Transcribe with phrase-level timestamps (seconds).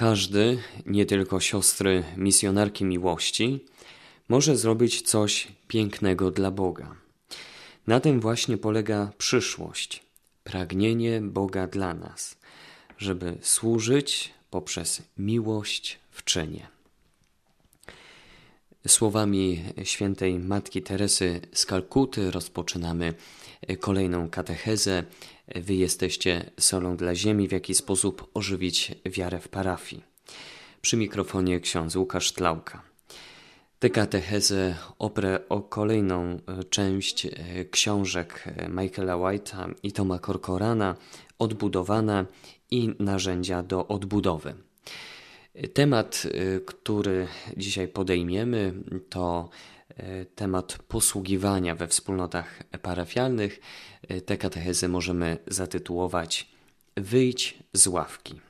[0.00, 3.64] Każdy, nie tylko siostry misjonarki miłości,
[4.28, 6.96] może zrobić coś pięknego dla Boga.
[7.86, 10.02] Na tym właśnie polega przyszłość,
[10.44, 12.36] pragnienie Boga dla nas,
[12.98, 16.68] żeby służyć poprzez miłość w czynie.
[18.86, 23.14] Słowami świętej Matki Teresy z Kalkuty rozpoczynamy
[23.80, 25.04] kolejną katechezę.
[25.54, 30.02] Wy jesteście solą dla ziemi, w jaki sposób ożywić wiarę w parafii.
[30.80, 32.82] Przy mikrofonie ksiądz Łukasz Tlauka.
[33.78, 37.26] Tę katechezę oprę o kolejną część
[37.70, 40.96] książek Michaela White'a i Toma Corcorana,
[41.38, 42.26] Odbudowana
[42.70, 44.54] i narzędzia do odbudowy.
[45.68, 48.72] Temat, y, który dzisiaj podejmiemy,
[49.08, 49.48] to
[49.90, 53.60] y, temat posługiwania we wspólnotach parafialnych.
[54.10, 56.48] Y, Te katechezy możemy zatytułować
[56.96, 58.40] Wyjdź z ławki.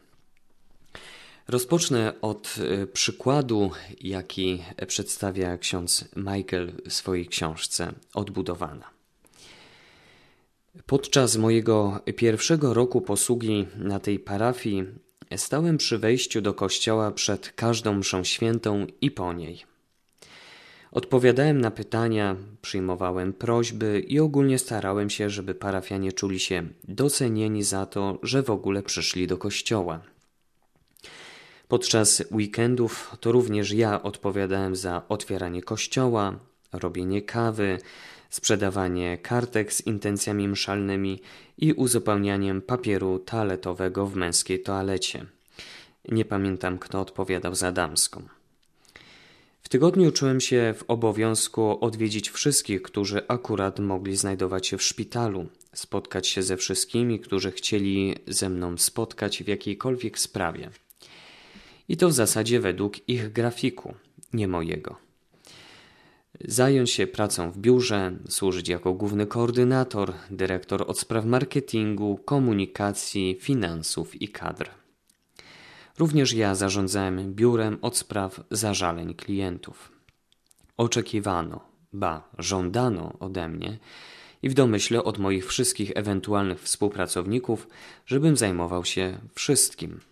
[1.48, 2.54] Rozpocznę od
[2.92, 8.90] przykładu, jaki przedstawia ksiądz Michael w swojej książce Odbudowana.
[10.86, 14.84] Podczas mojego pierwszego roku posługi na tej parafii
[15.36, 19.64] stałem przy wejściu do kościoła przed każdą mszą świętą i po niej.
[20.92, 27.86] Odpowiadałem na pytania, przyjmowałem prośby i ogólnie starałem się, żeby parafianie czuli się docenieni za
[27.86, 30.00] to, że w ogóle przyszli do kościoła.
[31.68, 36.38] Podczas weekendów to również ja odpowiadałem za otwieranie kościoła,
[36.72, 37.78] robienie kawy,
[38.30, 41.20] sprzedawanie kartek z intencjami mszalnymi
[41.58, 45.26] i uzupełnianiem papieru toaletowego w męskiej toalecie.
[46.08, 48.22] Nie pamiętam, kto odpowiadał za damską.
[49.62, 55.46] W tygodniu czułem się w obowiązku odwiedzić wszystkich, którzy akurat mogli znajdować się w szpitalu,
[55.74, 60.70] spotkać się ze wszystkimi, którzy chcieli ze mną spotkać w jakiejkolwiek sprawie.
[61.88, 63.94] I to w zasadzie według ich grafiku,
[64.32, 65.09] nie mojego
[66.44, 74.22] zająć się pracą w biurze, służyć jako główny koordynator, dyrektor od spraw marketingu, komunikacji, finansów
[74.22, 74.70] i kadr.
[75.98, 79.92] Również ja zarządzałem biurem od spraw zażaleń klientów.
[80.76, 81.60] Oczekiwano,
[81.92, 83.78] ba, żądano ode mnie
[84.42, 87.68] i w domyśle od moich wszystkich ewentualnych współpracowników,
[88.06, 90.00] żebym zajmował się wszystkim–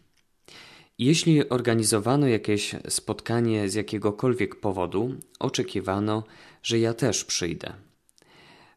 [0.98, 6.24] jeśli organizowano jakieś spotkanie z jakiegokolwiek powodu, oczekiwano,
[6.62, 7.72] że ja też przyjdę.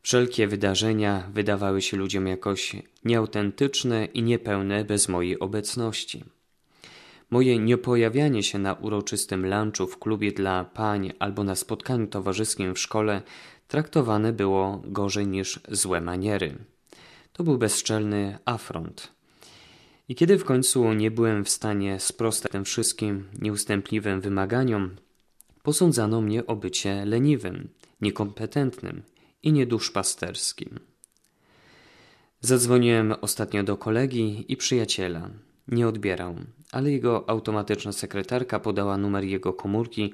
[0.02, 6.24] Wszelkie wydarzenia wydawały się ludziom jakoś nieautentyczne i niepełne bez mojej obecności.
[7.30, 12.80] Moje niepojawianie się na uroczystym lunchu w klubie dla pań albo na spotkaniu towarzyskim w
[12.80, 13.22] szkole
[13.68, 16.56] traktowane było gorzej niż złe maniery.
[17.34, 19.21] To był bezczelny afront.
[20.12, 24.96] I kiedy w końcu nie byłem w stanie sprostać tym wszystkim nieustępliwym wymaganiom,
[25.64, 27.70] posądzano mnie o bycie leniwym,
[28.02, 29.04] niekompetentnym
[29.44, 30.80] i nieduszpasterskim.
[32.42, 35.30] Zadzwoniłem ostatnio do kolegi i przyjaciela.
[35.68, 36.36] Nie odbierał,
[36.72, 40.14] ale jego automatyczna sekretarka podała numer jego komórki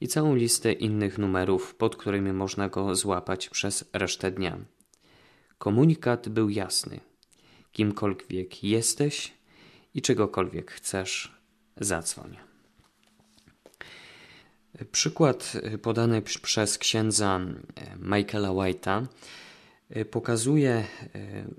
[0.00, 4.58] i całą listę innych numerów, pod którymi można go złapać przez resztę dnia.
[5.58, 7.09] Komunikat był jasny.
[7.72, 9.32] Kimkolwiek jesteś
[9.94, 11.34] i czegokolwiek chcesz,
[11.76, 12.36] zadzwoń.
[14.92, 17.40] Przykład podany przez księdza
[17.98, 19.06] Michaela White'a
[20.10, 20.86] pokazuje e,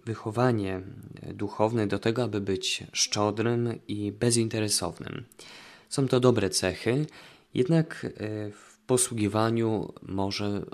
[0.06, 0.82] wychowanie
[1.34, 5.26] duchowne do tego, aby być szczodrym i bezinteresownym.
[5.90, 7.06] Są to dobre cechy,
[7.54, 8.10] jednak e,
[8.52, 10.66] w posługiwaniu może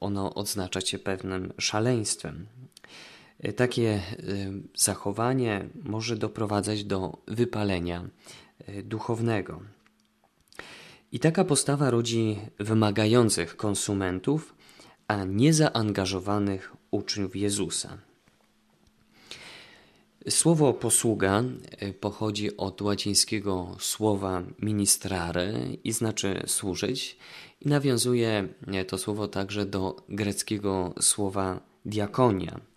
[0.00, 2.46] ono odznaczać się pewnym szaleństwem,
[3.56, 8.08] takie y, zachowanie może doprowadzać do wypalenia
[8.68, 9.60] y, duchownego.
[11.12, 14.54] I taka postawa rodzi wymagających konsumentów,
[15.08, 17.98] a niezaangażowanych uczniów Jezusa.
[20.28, 21.44] Słowo posługa
[21.82, 25.52] y, pochodzi od łacińskiego słowa ministrare
[25.84, 27.16] i znaczy służyć,
[27.60, 28.48] i nawiązuje
[28.88, 32.71] to słowo także do greckiego słowa diakonia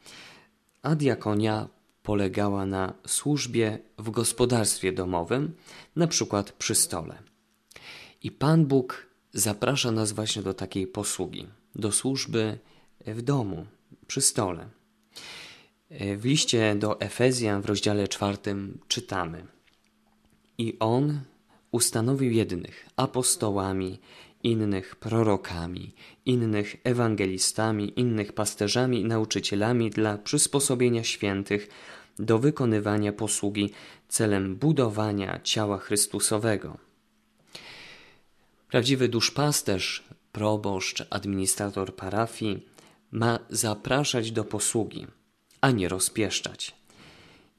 [0.85, 1.67] a diakonia
[2.03, 5.55] polegała na służbie w gospodarstwie domowym,
[5.95, 7.17] na przykład przy stole.
[8.23, 12.59] I Pan Bóg zaprasza nas właśnie do takiej posługi, do służby
[13.07, 13.65] w domu,
[14.07, 14.69] przy stole.
[15.89, 19.45] W liście do Efezjan w rozdziale czwartym czytamy:
[20.57, 21.19] I On
[21.71, 23.99] ustanowił jednych apostołami,
[24.45, 25.93] innych prorokami,
[26.25, 31.67] innych ewangelistami, innych pasterzami i nauczycielami dla przysposobienia świętych,
[32.19, 33.71] do wykonywania posługi
[34.07, 36.77] celem budowania ciała Chrystusowego.
[38.69, 42.65] Prawdziwy duszpasterz, proboszcz, administrator parafii
[43.11, 45.07] ma zapraszać do posługi,
[45.61, 46.75] a nie rozpieszczać.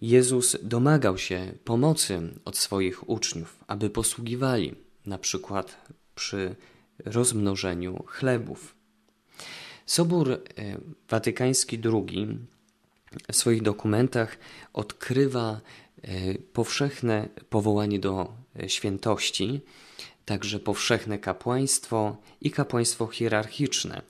[0.00, 4.74] Jezus domagał się pomocy od swoich uczniów, aby posługiwali,
[5.06, 5.76] na przykład
[6.14, 6.56] przy
[7.04, 8.76] rozmnożeniu chlebów.
[9.86, 10.38] Sobór e,
[11.08, 12.38] Watykański II
[13.32, 14.38] w swoich dokumentach
[14.72, 15.60] odkrywa
[16.02, 18.32] e, powszechne powołanie do
[18.62, 19.60] e, świętości,
[20.24, 24.02] także powszechne kapłaństwo i kapłaństwo hierarchiczne.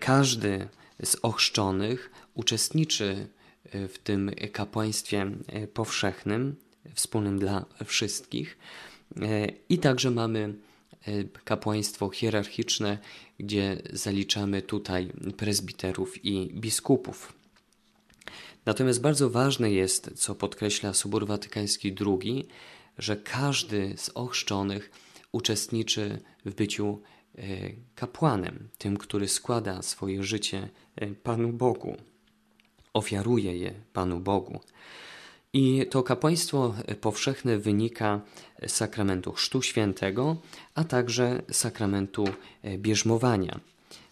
[0.00, 0.68] Każdy
[1.02, 3.28] z ochrzczonych uczestniczy
[3.72, 5.30] w tym kapłaństwie
[5.74, 6.56] powszechnym,
[6.94, 8.58] wspólnym dla wszystkich.
[9.68, 10.54] I także mamy
[11.44, 12.98] kapłaństwo hierarchiczne,
[13.38, 17.32] gdzie zaliczamy tutaj prezbiterów i biskupów.
[18.66, 22.48] Natomiast bardzo ważne jest, co podkreśla Sobór Watykański II,
[22.98, 24.90] że każdy z ochrzczonych
[25.32, 27.02] uczestniczy w byciu
[27.34, 27.42] e,
[27.94, 31.96] kapłanem, tym, który składa swoje życie e, Panu Bogu,
[32.92, 34.60] ofiaruje je Panu Bogu.
[35.54, 38.20] I to kapłaństwo powszechne wynika
[38.66, 40.36] z sakramentu Chrztu Świętego,
[40.74, 42.24] a także sakramentu
[42.62, 43.60] e, bierzmowania.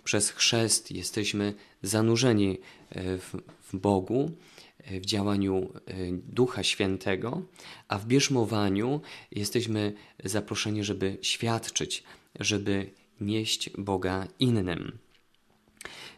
[0.04, 2.58] Przez chrzest jesteśmy zanurzeni
[2.90, 3.36] e, w,
[3.72, 4.30] w Bogu,
[4.78, 5.72] e, w działaniu
[6.12, 7.42] Ducha Świętego,
[7.88, 9.00] a w bierzmowaniu
[9.32, 9.92] jesteśmy
[10.24, 12.04] zaproszeni, żeby świadczyć,
[12.40, 12.90] żeby
[13.20, 14.98] nieść Boga innym.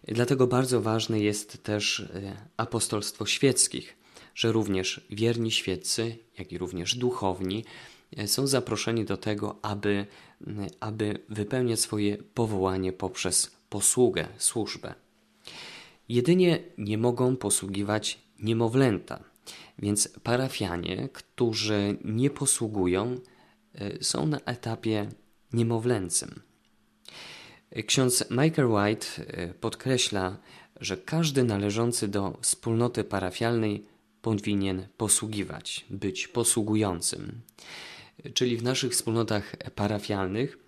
[0.09, 2.09] Dlatego bardzo ważne jest też
[2.57, 4.02] apostolstwo świeckich
[4.35, 7.65] że również wierni świeccy, jak i również duchowni
[8.17, 10.07] e, są zaproszeni do tego, aby,
[10.81, 14.95] aby wypełniać swoje powołanie poprzez posługę, służbę.
[16.09, 19.25] Jedynie nie mogą posługiwać niemowlęta,
[19.79, 23.17] więc parafianie, którzy nie posługują,
[23.75, 25.09] e, są na etapie
[25.53, 26.43] niemowlęcym.
[27.87, 30.37] Ksiądz Michael White e, podkreśla,
[30.81, 33.87] że każdy należący do wspólnoty parafialnej
[34.23, 37.41] powinien posługiwać, być posługującym.
[38.35, 40.59] Czyli w naszych wspólnotach parafialnych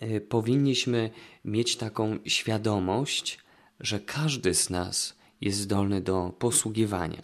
[0.00, 1.10] e, powinniśmy
[1.44, 3.38] mieć taką świadomość,
[3.80, 7.22] że każdy z nas jest zdolny do posługiwania.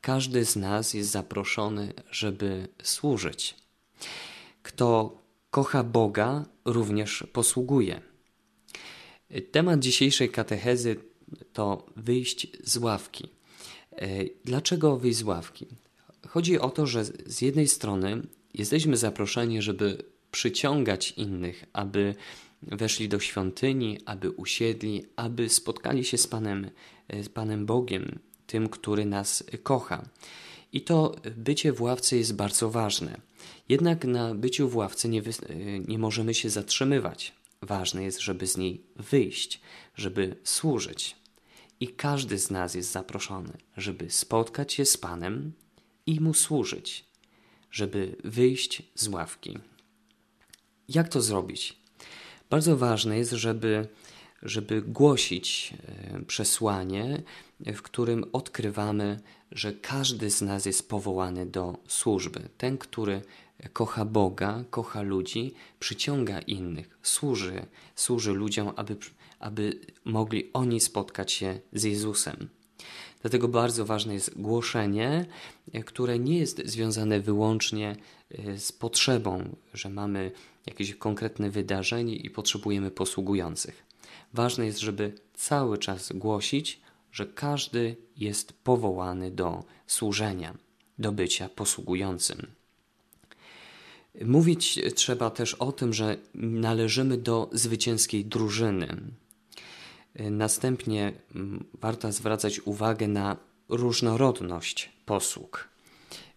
[0.00, 3.54] Każdy z nas jest zaproszony, żeby służyć.
[4.62, 5.18] Kto
[5.50, 8.00] kocha Boga, również posługuje.
[9.52, 10.96] Temat dzisiejszej katechezy
[11.52, 13.37] to wyjść z ławki.
[13.98, 15.66] E, dlaczego wyjść z ławki?
[16.28, 18.22] Chodzi o to, że z jednej strony
[18.54, 22.14] jesteśmy zaproszeni, żeby przyciągać innych, aby
[22.62, 26.70] weszli do świątyni, aby usiedli, aby spotkali się z Panem,
[27.08, 30.08] e, z Panem Bogiem, tym, który nas kocha.
[30.72, 33.20] I to bycie w ławce jest bardzo ważne.
[33.68, 37.32] Jednak na byciu w ławce nie, e, nie możemy się zatrzymywać.
[37.62, 39.60] Ważne jest, żeby z niej wyjść,
[39.94, 41.16] żeby służyć.
[41.80, 45.52] I każdy z nas jest zaproszony, żeby spotkać się z Panem
[46.06, 47.04] i Mu służyć,
[47.70, 49.58] żeby wyjść z ławki.
[50.88, 51.76] Jak to zrobić?
[52.50, 53.88] Bardzo ważne jest, żeby,
[54.42, 57.22] żeby głosić e, przesłanie,
[57.60, 59.20] w którym odkrywamy,
[59.52, 62.48] że każdy z nas jest powołany do służby.
[62.58, 63.22] Ten, który
[63.72, 67.66] kocha Boga, kocha ludzi, przyciąga innych, służy,
[67.96, 68.96] służy ludziom, aby
[69.38, 72.48] aby mogli oni spotkać się z Jezusem.
[73.20, 75.26] Dlatego bardzo ważne jest głoszenie,
[75.84, 77.96] które nie jest związane wyłącznie
[78.30, 80.32] e, z potrzebą, że mamy
[80.66, 83.86] jakieś konkretne wydarzenie i potrzebujemy posługujących.
[84.34, 86.80] Ważne jest, żeby cały czas głosić,
[87.12, 90.58] że każdy jest powołany do służenia,
[90.98, 92.46] do bycia posługującym.
[94.24, 98.88] Mówić trzeba też o tym, że należymy do zwycięskiej drużyny.
[100.18, 103.36] Następnie mm, warto zwracać uwagę na
[103.68, 105.68] różnorodność posług.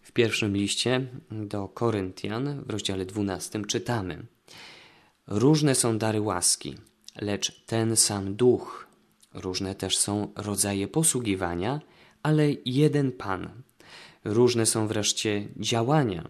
[0.02, 4.26] W pierwszym liście do Koryntian w rozdziale 12 czytamy:
[5.26, 6.74] Różne są dary łaski,
[7.20, 8.86] lecz ten sam duch.
[9.34, 11.80] Różne też są rodzaje posługiwania,
[12.22, 13.62] ale jeden Pan.
[14.24, 16.28] Różne są wreszcie działania,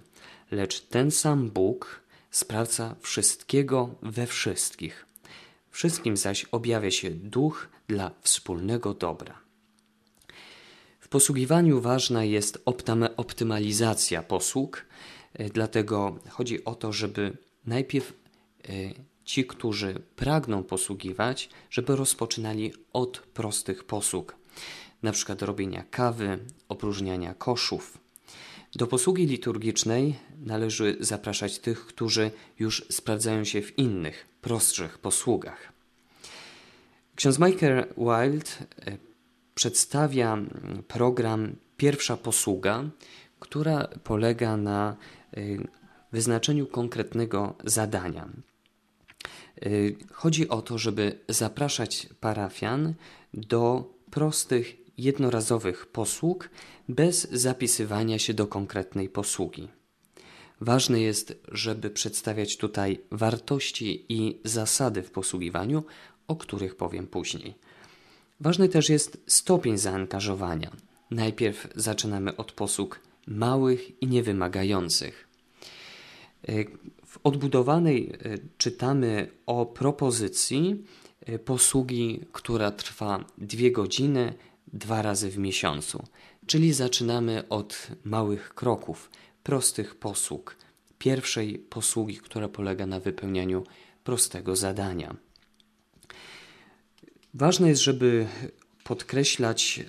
[0.51, 5.07] lecz ten sam Bóg sprawca wszystkiego we wszystkich.
[5.73, 9.39] Wszystkim zaś objawia się duch dla wspólnego dobra.
[11.01, 12.63] W posługiwaniu ważna jest
[13.17, 14.87] optymalizacja posług,
[15.35, 17.37] e, dlatego chodzi o to, żeby
[17.67, 18.13] najpierw e,
[19.25, 24.37] ci, którzy pragną posługiwać, żeby rozpoczynali od prostych posług.
[25.03, 25.37] np.
[25.41, 26.39] robienia kawy,
[26.69, 27.99] opróżniania koszów.
[28.77, 30.15] Do posługi liturgicznej
[30.47, 35.73] należy zapraszać tych, którzy już sprawdzają się w innych, prostszych posługach.
[37.17, 38.97] Ksiądz Michael Wild e,
[39.55, 40.39] przedstawia
[40.89, 42.85] program Pierwsza posługa,
[43.41, 44.97] która polega na
[45.37, 45.41] e,
[46.13, 48.29] wyznaczeniu konkretnego zadania.
[49.63, 49.69] E,
[50.13, 52.95] chodzi o to, żeby zapraszać parafian
[53.35, 56.51] do prostych, jednorazowych posług
[56.89, 59.69] bez zapisywania się do konkretnej posługi.
[60.61, 65.85] Ważne jest, żeby przedstawiać tutaj wartości i zasady w posługiwaniu,
[66.29, 67.55] o których powiem później.
[68.41, 70.71] Ważny też jest stopień zaangażowania.
[71.11, 75.29] Najpierw zaczynamy od posług małych i niewymagających.
[77.07, 80.85] W odbudowanej e, czytamy o propozycji
[81.21, 84.35] e, posługi, która trwa dwie godziny,
[84.73, 86.05] dwa razy w miesiącu.
[86.47, 89.11] Czyli zaczynamy od małych kroków,
[89.43, 90.57] prostych posług,
[90.99, 93.65] pierwszej posługi, która polega na wypełnianiu
[94.05, 95.17] prostego zadania.
[97.35, 98.27] Ważne jest, żeby
[98.85, 99.85] podkreślać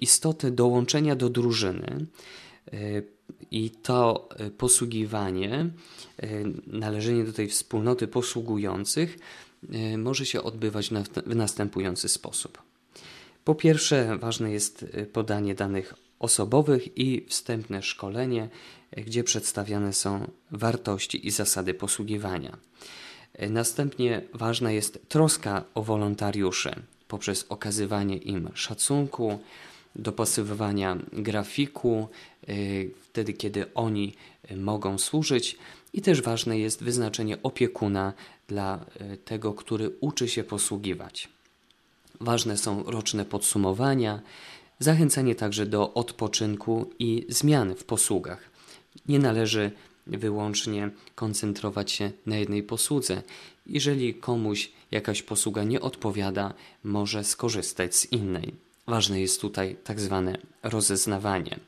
[0.00, 2.06] istotę dołączenia do drużyny
[2.72, 3.02] e,
[3.50, 5.70] i to e, posługiwanie,
[6.16, 6.28] e,
[6.66, 9.18] należenie do tej wspólnoty posługujących
[9.98, 10.90] może się odbywać
[11.26, 12.67] w następujący sposób.
[13.48, 18.48] Po pierwsze, ważne jest podanie danych osobowych i wstępne szkolenie,
[18.90, 22.56] gdzie przedstawiane są wartości i zasady posługiwania.
[23.50, 26.74] Następnie ważna jest troska o wolontariuszy
[27.08, 29.38] poprzez okazywanie im szacunku,
[29.96, 32.08] dopasowywania grafiku,
[32.48, 34.14] y, wtedy kiedy oni
[34.56, 35.58] mogą służyć,
[35.92, 38.12] i też ważne jest wyznaczenie opiekuna
[38.48, 41.37] dla y, tego, który uczy się posługiwać.
[42.20, 44.20] Ważne są roczne podsumowania,
[44.78, 48.50] zachęcanie także do odpoczynku i zmian w posługach.
[49.08, 49.70] Nie należy
[50.06, 53.22] wyłącznie koncentrować się na jednej posłudze.
[53.66, 58.54] Jeżeli komuś jakaś posługa nie odpowiada, może skorzystać z innej.
[58.86, 61.58] Ważne jest tutaj tak zwane rozeznawanie.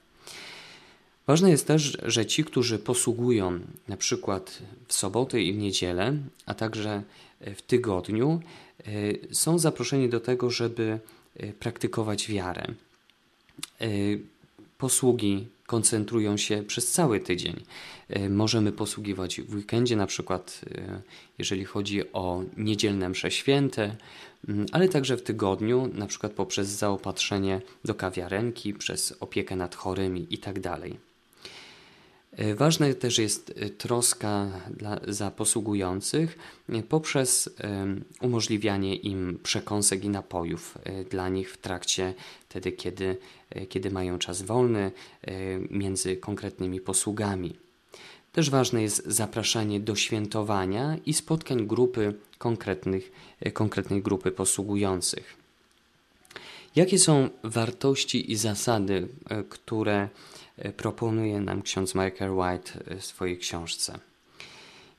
[1.30, 6.54] Ważne jest też, że ci, którzy posługują na przykład w sobotę i w niedzielę, a
[6.54, 7.02] także
[7.40, 8.40] w tygodniu,
[8.78, 10.98] e, są zaproszeni do tego, żeby
[11.36, 12.66] e, praktykować wiarę.
[13.80, 13.88] E,
[14.78, 17.64] posługi koncentrują się przez cały tydzień.
[18.30, 20.60] Możemy posługiwać w weekendzie, na przykład
[21.38, 23.96] jeżeli chodzi o niedzielne msze święte,
[24.48, 30.26] mm, ale także w tygodniu, na przykład poprzez zaopatrzenie do kawiarenki, przez opiekę nad chorymi
[30.30, 30.78] itd.
[32.32, 34.46] E, ważna też jest troska
[34.76, 36.38] dla, za posługujących
[36.88, 37.50] poprzez
[38.20, 40.78] umożliwianie im przekąsek i napojów
[41.10, 42.14] dla nich w trakcie
[42.48, 43.16] wtedy, kiedy,
[43.68, 44.92] kiedy mają czas wolny
[45.70, 47.54] między konkretnymi posługami.
[48.32, 55.36] Też ważne jest zapraszanie do świętowania i spotkań grupy konkretnych, e, konkretnej grupy posługujących.
[56.76, 60.08] Jakie są wartości i zasady, e, które e,
[60.76, 63.98] proponuje nam ksiądz Michael White w swojej książce?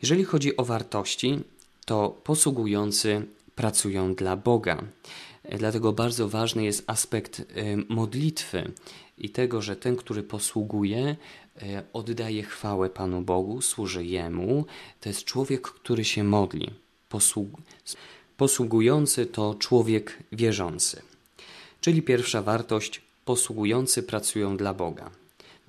[0.02, 1.40] Jeżeli chodzi o wartości,
[1.86, 3.26] to posługujący
[3.56, 4.84] pracują dla Boga.
[5.58, 7.42] Dlatego bardzo ważny jest aspekt
[7.90, 8.72] modlitwy
[9.18, 11.16] i tego, że ten, który posługuje,
[11.62, 14.66] E, oddaje chwałę Panu Bogu, służy Jemu.
[15.02, 16.70] To jest człowiek, który się modli.
[17.10, 17.50] Posług
[18.38, 21.02] posługujący to człowiek wierzący.
[21.82, 25.12] Czyli pierwsza wartość, posługujący pracują dla Boga.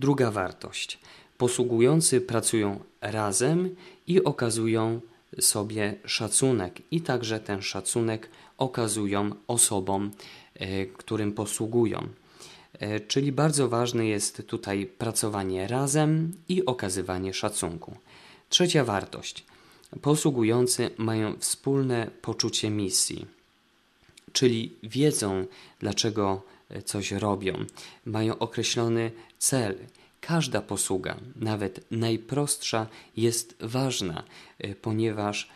[0.02, 0.98] Druga wartość,
[1.38, 5.00] posługujący pracują razem i okazują
[5.40, 8.28] sobie szacunek, i także ten szacunek
[8.58, 10.10] okazują osobom,
[10.54, 12.08] e, którym posługują.
[12.72, 17.96] E, czyli bardzo ważne jest tutaj pracowanie razem i okazywanie szacunku.
[18.48, 19.44] Trzecia wartość.
[20.00, 23.26] Posługujący mają wspólne poczucie misji,
[24.32, 25.46] czyli wiedzą,
[25.78, 26.42] dlaczego
[26.84, 27.64] coś robią,
[28.04, 29.78] mają określony cel.
[30.20, 32.86] Każda posługa, nawet najprostsza,
[33.16, 34.22] jest ważna,
[34.58, 35.48] e, ponieważ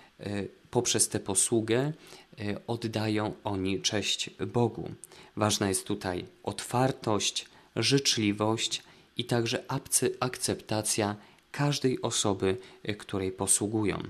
[0.70, 1.92] poprzez tę posługę
[2.66, 4.90] oddają oni cześć Bogu.
[5.36, 7.46] Ważna jest tutaj otwartość,
[7.76, 8.82] życzliwość
[9.16, 9.64] i także
[10.20, 11.16] akceptacja
[11.52, 12.56] każdej osoby,
[12.98, 14.02] której posługują.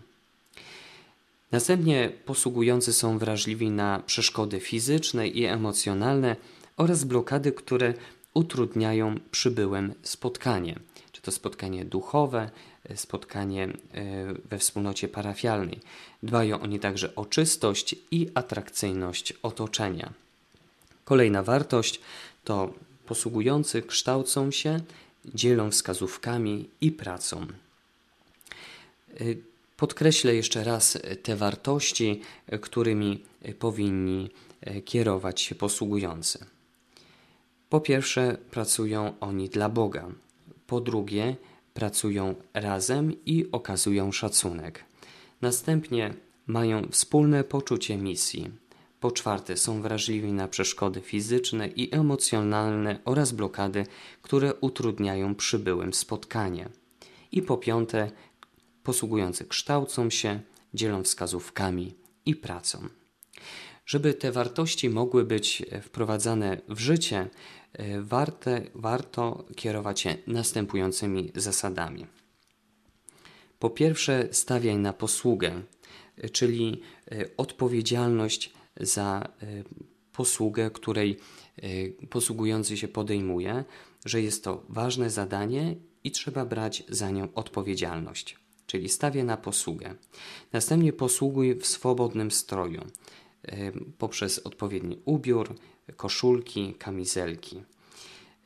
[1.52, 6.36] Następnie posługujący są wrażliwi na przeszkody fizyczne i emocjonalne
[6.76, 7.94] oraz blokady, które
[8.34, 10.78] utrudniają przybyłym spotkanie,
[11.12, 12.50] czy to spotkanie duchowe,
[12.90, 13.72] y, spotkanie y,
[14.50, 15.80] we wspólnocie parafialnej.
[16.22, 20.12] Dbają oni także o czystość i atrakcyjność otoczenia.
[21.04, 22.00] Kolejna wartość
[22.44, 22.72] to
[23.06, 24.80] posługujący kształcą się,
[25.34, 27.46] dzielą wskazówkami i pracą.
[29.20, 29.38] Y,
[29.76, 32.20] podkreślę jeszcze raz te wartości,
[32.60, 33.24] którymi
[33.58, 34.30] powinni
[34.84, 36.55] kierować się posługujący.
[37.68, 40.08] Po pierwsze, pracują oni dla Boga.
[40.66, 41.36] Po drugie,
[41.74, 44.84] pracują razem i okazują szacunek.
[45.42, 46.14] Następnie
[46.46, 48.50] mają wspólne poczucie misji.
[49.00, 53.86] Po czwarte, są wrażliwi na przeszkody fizyczne i emocjonalne oraz blokady,
[54.22, 56.68] które utrudniają przybyłym spotkanie.
[57.32, 58.10] I po piąte,
[58.82, 60.40] posługujący kształcą się,
[60.74, 61.94] dzielą wskazówkami
[62.26, 62.88] i pracą.
[63.86, 67.30] Żeby te wartości mogły być wprowadzane w życie,
[67.72, 72.06] e, warte, warto kierować się następującymi zasadami.
[73.58, 75.62] Po pierwsze, stawiaj na posługę,
[76.16, 79.28] e, czyli e, odpowiedzialność za
[80.12, 81.18] posługę, której
[82.10, 83.64] posługujący się podejmuje,
[84.04, 89.94] że jest to ważne zadanie i trzeba brać za nią odpowiedzialność, czyli stawię na posługę.
[90.52, 92.80] Następnie posługuj w swobodnym stroju
[93.98, 95.54] poprzez odpowiedni ubiór,
[95.96, 97.62] koszulki, kamizelki.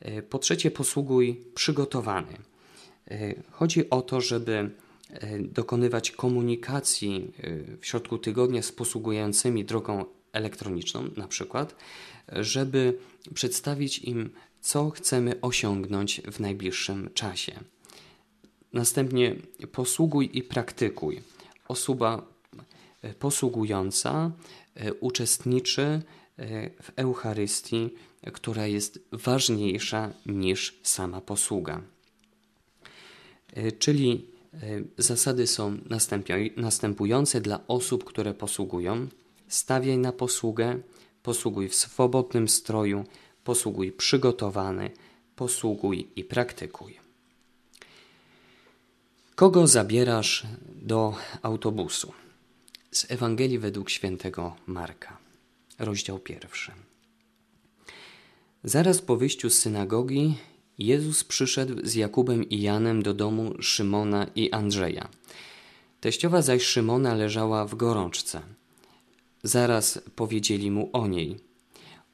[0.01, 2.37] E, po trzecie, posługuj przygotowany.
[3.11, 4.69] E, chodzi o to, żeby
[5.09, 7.31] e, dokonywać komunikacji
[7.81, 11.75] w środku tygodnia z posługującymi drogą elektroniczną, na przykład,
[12.27, 12.97] żeby
[13.33, 14.29] przedstawić im,
[14.61, 17.59] co chcemy osiągnąć w najbliższym czasie.
[18.73, 19.35] Następnie
[19.71, 21.21] posługuj i praktykuj.
[21.67, 22.25] Osoba
[23.19, 24.31] posługująca
[24.99, 26.01] uczestniczy e,
[26.69, 27.89] w Eucharystii,
[28.33, 31.81] która jest ważniejsza niż sama posługa.
[33.53, 34.31] E, czyli
[34.97, 35.77] zasady są
[36.57, 39.07] następujące dla osób, które posługują.
[39.47, 40.79] Stawiaj na posługę,
[41.23, 43.03] posługuj w swobodnym stroju,
[43.43, 44.91] posługuj przygotowany,
[45.35, 46.99] posługuj i praktykuj.
[49.35, 50.47] Kogo zabierasz
[50.81, 52.13] do autobusu?
[52.93, 55.17] Z Ewangelii według świętego Marka,
[55.79, 56.71] rozdział pierwszy.
[58.63, 60.37] Zaraz po wyjściu z synagogi
[60.77, 65.09] Jezus przyszedł z Jakubem i Janem do domu Szymona i Andrzeja.
[66.01, 68.41] Teściowa zaś Szymona leżała w gorączce.
[69.43, 71.39] Zaraz powiedzieli mu o niej.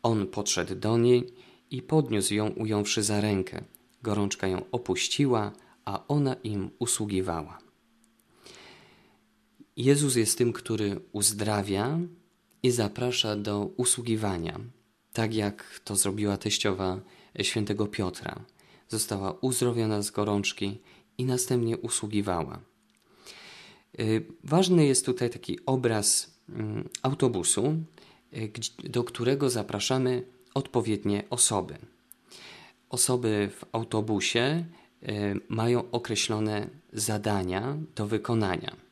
[0.03, 1.33] On podszedł do niej
[1.71, 3.63] i podniósł ją, ująwszy za rękę.
[4.03, 5.51] Gorączka ją opuściła,
[5.85, 7.66] a ona im usługiwała.
[9.77, 11.99] Jezus jest tym, który uzdrawia
[12.63, 14.59] i zaprasza do usługiwania,
[15.13, 17.01] tak jak to zrobiła teściowa
[17.41, 18.45] świętego Piotra.
[18.87, 20.79] Została uzdrowiona z gorączki
[21.17, 22.59] i następnie usługiwała.
[23.99, 27.75] Y, ważny jest tutaj taki obraz mm, autobusu,
[28.33, 28.51] y,
[28.83, 31.77] do którego zapraszamy odpowiednie osoby.
[32.89, 34.65] Osoby w autobusie
[35.03, 38.86] y, mają określone zadania do wykonania.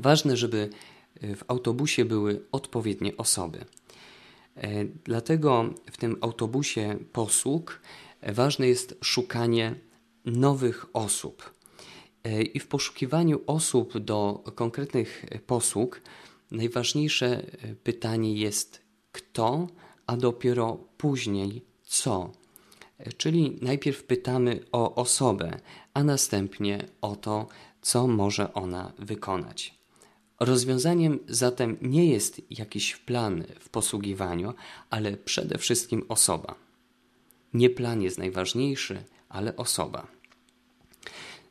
[0.00, 0.70] Ważne, żeby
[1.20, 3.64] e, w autobusie były odpowiednie osoby.
[4.56, 7.80] E, dlatego w tym autobusie posług
[8.20, 9.74] e, ważne jest szukanie
[10.24, 11.60] nowych osób.
[12.54, 16.00] I w poszukiwaniu osób do konkretnych posług
[16.50, 17.42] najważniejsze
[17.84, 18.82] pytanie jest
[19.12, 19.66] kto,
[20.06, 22.32] a dopiero później co.
[23.16, 25.60] Czyli najpierw pytamy o osobę,
[25.94, 27.48] a następnie o to,
[27.82, 29.79] co może ona wykonać.
[30.40, 34.54] Rozwiązaniem zatem nie jest jakiś plan w posługiwaniu,
[34.90, 36.54] ale przede wszystkim osoba.
[37.54, 40.06] Nie plan jest najważniejszy, ale osoba.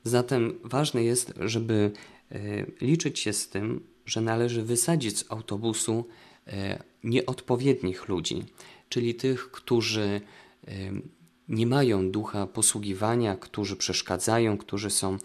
[0.03, 1.91] Zatem ważne jest, żeby
[2.31, 2.39] e,
[2.81, 6.05] liczyć się z tym, że należy wysadzić z autobusu
[6.47, 8.43] e, nieodpowiednich ludzi,
[8.89, 10.21] czyli tych, którzy
[10.67, 10.71] e,
[11.49, 15.17] nie mają ducha posługiwania, którzy przeszkadzają, którzy są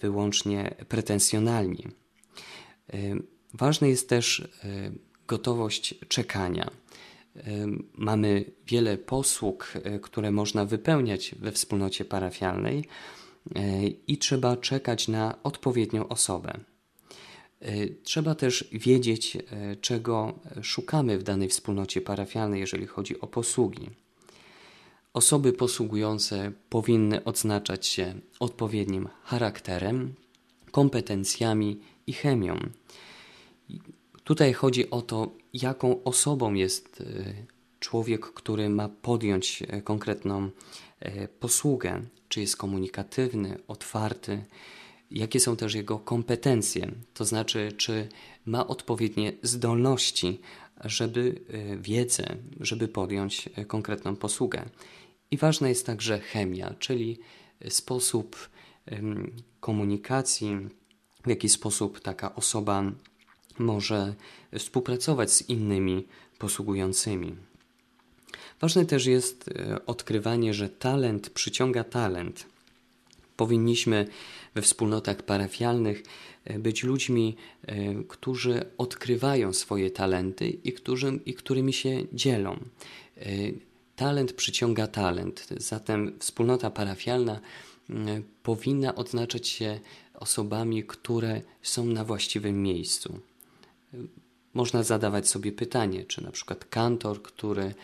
[0.00, 1.88] wyłącznie pretensjonalni.
[3.54, 4.48] Ważna jest też
[5.26, 6.70] gotowość czekania.
[7.94, 12.84] Mamy wiele posług, e, które można wypełniać we wspólnocie parafialnej
[13.54, 16.60] e, i trzeba czekać na odpowiednią osobę.
[17.60, 19.38] E, trzeba też wiedzieć,
[19.80, 23.90] czego szukamy w danej wspólnocie parafialnej, jeżeli chodzi o posługi.
[25.12, 30.14] Osoby posługujące powinny odznaczać się odpowiednim charakterem,
[30.70, 32.58] kompetencjami i chemią.
[34.24, 37.34] Tutaj chodzi o to, jaką osobą jest e,
[37.80, 40.50] człowiek, który ma podjąć e, konkretną
[41.00, 44.44] e, posługę, czy jest komunikatywny, otwarty,
[45.10, 48.08] jakie są też jego kompetencje, to znaczy, czy
[48.46, 50.40] ma odpowiednie zdolności,
[50.84, 51.40] żeby
[51.80, 54.64] wiedzę, żeby podjąć konkretną posługę.
[55.30, 57.18] I ważna jest także chemia, czyli
[57.68, 58.50] sposób
[59.60, 60.56] komunikacji,
[61.26, 62.92] w jaki sposób taka osoba
[63.58, 64.14] może
[64.58, 66.04] współpracować z innymi
[66.38, 67.36] posługującymi.
[68.60, 72.46] Ważne też jest e, odkrywanie, że talent przyciąga talent.
[73.36, 74.06] Powinniśmy
[74.54, 76.02] we wspólnotach parafialnych
[76.44, 82.56] e, być ludźmi, e, którzy odkrywają swoje talenty i, którzy, i którymi się dzielą.
[83.96, 87.40] Talent przyciąga talent, zatem wspólnota parafialna
[88.42, 89.80] powinna odznaczać się
[90.20, 93.20] osobami, które są na właściwym miejscu.
[94.54, 97.74] Można zadawać sobie pytanie, czy na przykład kantor, który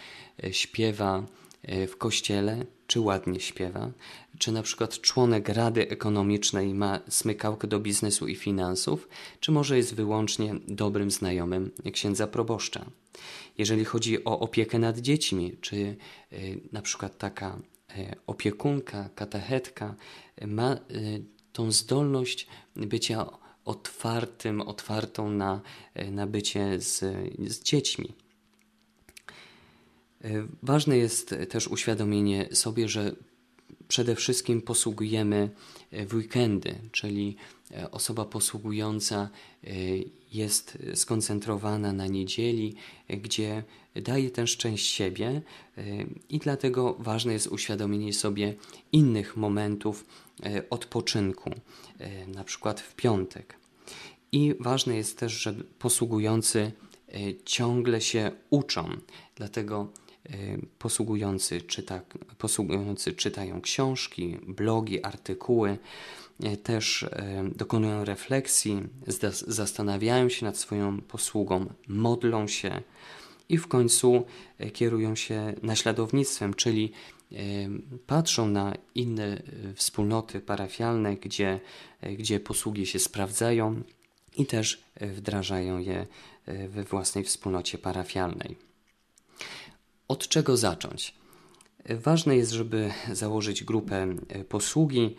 [0.44, 1.26] e, śpiewa
[1.62, 3.90] e, w kościele, czy ładnie śpiewa,
[4.38, 9.08] czy na przykład członek Rady Ekonomicznej ma smykałkę do biznesu i finansów,
[9.40, 12.84] czy może jest wyłącznie dobrym znajomym księdza proboszcza.
[13.58, 16.36] Jeżeli chodzi o opiekę nad dziećmi, czy e,
[16.72, 17.58] na przykład taka
[18.26, 19.94] opiekunka, katechetka
[20.46, 20.78] ma
[21.52, 23.26] tą zdolność bycia
[23.64, 25.60] otwartym, otwartą na,
[26.10, 26.98] na bycie z,
[27.46, 28.12] z dziećmi.
[30.62, 33.14] Ważne jest też uświadomienie sobie, że
[33.88, 35.50] przede wszystkim posługujemy
[35.92, 37.36] w weekendy, czyli
[37.90, 39.28] osoba posługująca
[40.34, 42.74] jest skoncentrowana na niedzieli,
[43.08, 43.62] gdzie
[43.94, 45.42] daje ten szczęść siebie
[46.28, 48.54] i dlatego ważne jest uświadomienie sobie
[48.92, 50.04] innych momentów
[50.42, 51.50] e, odpoczynku,
[51.98, 53.58] e, na przykład w piątek.
[54.32, 56.72] I ważne jest też, że posługujący
[57.08, 57.12] e,
[57.44, 58.88] ciągle się uczą,
[59.34, 59.88] dlatego
[60.78, 62.00] posługujący, czyta,
[62.38, 65.78] posługujący czytają książki, blogi, artykuły,
[66.62, 67.06] też
[67.56, 68.82] dokonują refleksji,
[69.46, 72.82] zastanawiają się nad swoją posługą, modlą się,
[73.52, 74.26] i w końcu
[74.58, 76.92] e, kierują się naśladownictwem, czyli
[77.32, 77.36] e,
[78.06, 79.42] patrzą na inne e,
[79.74, 81.60] wspólnoty parafialne, gdzie,
[82.18, 83.82] gdzie posługi się sprawdzają
[84.36, 86.06] i też wdrażają je
[86.68, 88.56] we własnej wspólnocie parafialnej.
[90.08, 91.14] Od czego zacząć?
[91.88, 94.16] Ważne jest, żeby założyć grupę
[94.48, 95.16] posługi,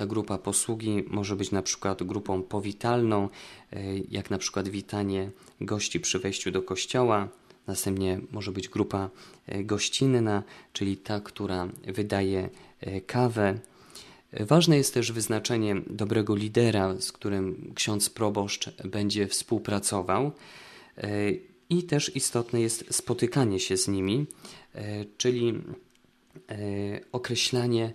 [0.00, 3.28] ta grupa posługi może być na przykład grupą powitalną,
[3.72, 7.28] e, jak na przykład witanie gości przy wejściu do kościoła.
[7.66, 9.10] Następnie może być grupa
[9.46, 12.48] e, gościnna, czyli ta, która wydaje
[12.80, 13.58] e, kawę.
[14.32, 20.32] Ważne jest też wyznaczenie dobrego lidera, z którym ksiądz proboszcz będzie współpracował.
[21.70, 24.26] I też istotne jest spotykanie się z nimi,
[25.16, 25.54] czyli
[27.12, 27.92] określanie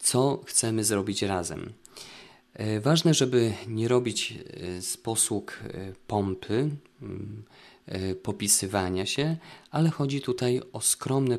[0.00, 1.72] co chcemy zrobić razem.
[2.54, 6.70] E, ważne, żeby nie robić e, z posług e, pompy,
[7.02, 7.42] mm,
[8.22, 9.36] popisywania się,
[9.70, 11.38] ale chodzi tutaj o skromne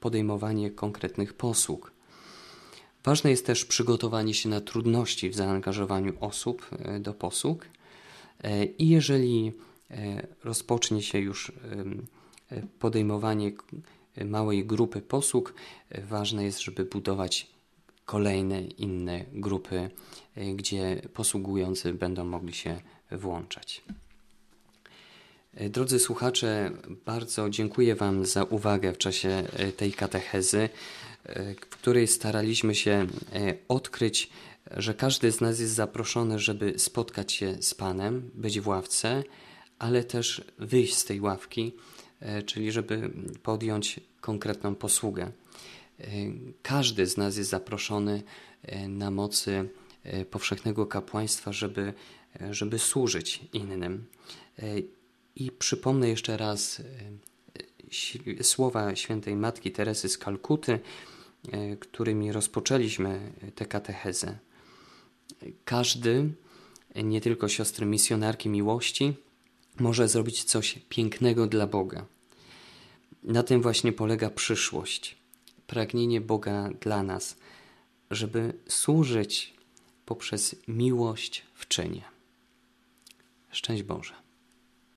[0.00, 1.92] podejmowanie konkretnych posług.
[3.04, 7.66] Ważne jest też przygotowanie się na trudności w zaangażowaniu osób do posług
[8.78, 9.52] i jeżeli
[10.44, 11.52] rozpocznie się już
[12.78, 13.52] podejmowanie
[14.24, 15.54] małej grupy posług,
[15.90, 17.56] ważne jest, żeby budować
[18.06, 19.90] kolejne inne grupy,
[20.36, 22.80] e, gdzie posługujący będą mogli się
[23.12, 23.82] włączać.
[25.54, 26.70] E, drodzy słuchacze,
[27.04, 30.68] bardzo dziękuję Wam za uwagę w czasie e, tej katechezy,
[31.70, 33.06] w której staraliśmy się
[33.68, 34.30] odkryć,
[34.76, 39.24] że każdy z nas jest zaproszony, żeby spotkać się z Panem, być w ławce,
[39.78, 41.72] ale też wyjść z tej ławki
[42.46, 43.10] czyli żeby
[43.42, 45.24] podjąć konkretną posługę.
[46.00, 46.04] E,
[46.62, 48.22] każdy z nas jest zaproszony
[48.62, 49.68] e, na mocy
[50.30, 51.92] powszechnego kapłaństwa, żeby,
[52.50, 54.04] żeby służyć innym.
[55.36, 56.82] I przypomnę jeszcze raz
[58.42, 60.78] słowa świętej Matki Teresy z Kalkuty,
[61.80, 64.38] którymi rozpoczęliśmy tę katechezę.
[65.64, 66.30] Każdy,
[67.04, 69.14] nie tylko siostry misjonarki miłości,
[69.80, 72.06] może zrobić coś pięknego dla Boga.
[73.22, 75.16] Na tym właśnie polega przyszłość,
[75.66, 77.36] pragnienie Boga dla nas,
[78.10, 79.54] żeby służyć
[80.06, 82.02] poprzez miłość w czynie.
[83.50, 84.25] Szczęść Boże.